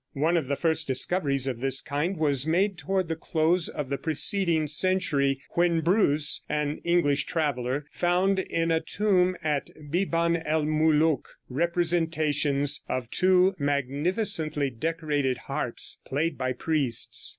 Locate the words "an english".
6.49-7.25